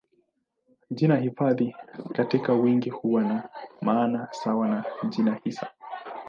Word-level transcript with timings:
Jina 0.91 1.15
hifadhi 1.15 1.75
katika 2.13 2.53
wingi 2.53 2.89
huwa 2.89 3.23
na 3.23 3.49
maana 3.81 4.27
sawa 4.31 4.67
na 4.67 4.85
jina 5.09 5.35
hisa. 5.43 5.67